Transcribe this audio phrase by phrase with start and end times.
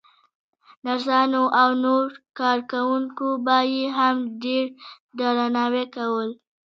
[0.85, 4.65] نرسانو او نورو کارکوونکو به يې هم ډېر
[5.17, 6.25] درناوی کاوه.